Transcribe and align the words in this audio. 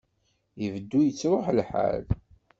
Ibeddu 0.65 0.99
ittṛuḥ 1.03 1.45
lḥal. 1.57 2.05